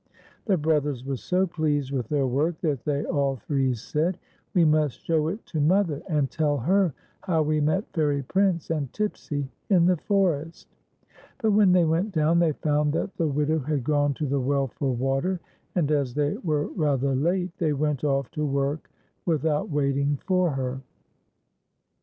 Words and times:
The 0.45 0.57
brothers 0.57 1.05
were 1.05 1.15
so 1.15 1.45
pleased 1.45 1.91
with 1.91 2.07
their 2.09 2.25
work 2.25 2.57
that 2.61 2.85
they 2.85 3.05
all 3.05 3.35
three 3.35 3.75
said," 3.75 4.17
We 4.55 4.65
must 4.65 5.05
show 5.05 5.27
it 5.27 5.45
to 5.45 5.61
mother, 5.61 6.01
and 6.09 6.27
tell 6.31 6.57
her 6.57 6.95
how 7.21 7.43
we 7.43 7.61
met 7.61 7.85
Fairy 7.93 8.23
Prince 8.23 8.71
and 8.71 8.91
Tipsy 8.93 9.47
in 9.69 9.85
the 9.85 9.97
forest." 9.97 10.67
But 11.37 11.51
when 11.51 11.71
they 11.71 11.85
went 11.85 12.13
down, 12.13 12.39
they 12.39 12.53
found 12.53 12.93
that 12.93 13.15
the 13.17 13.27
widow 13.27 13.59
had 13.59 13.83
gone 13.83 14.15
to 14.15 14.25
the 14.25 14.39
well 14.41 14.69
for 14.69 14.91
water, 14.91 15.39
and 15.75 15.91
as 15.91 16.15
they 16.15 16.35
were 16.37 16.65
rather 16.69 17.13
late, 17.13 17.55
they 17.59 17.73
went 17.73 18.03
off 18.03 18.31
to 18.31 18.43
work 18.43 18.89
without 19.27 19.69
waiting 19.69 20.17
for 20.25 20.49
her. 20.49 20.81